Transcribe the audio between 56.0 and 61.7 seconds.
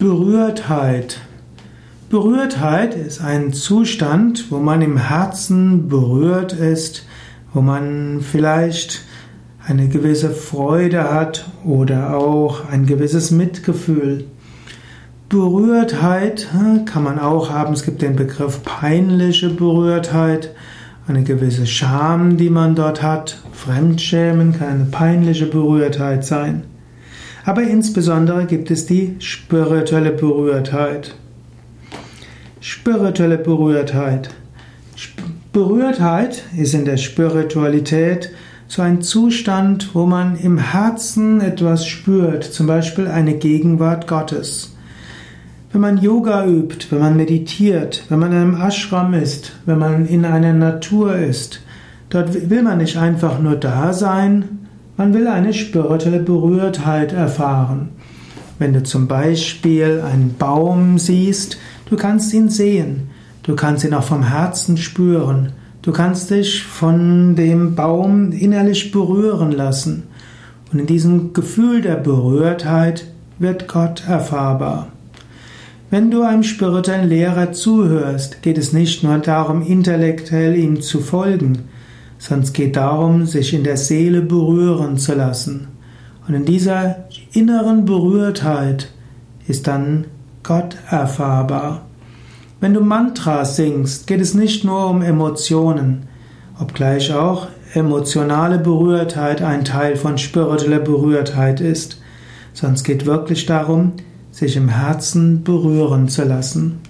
Berührtheit erfahren. Wenn du zum Beispiel einen Baum siehst,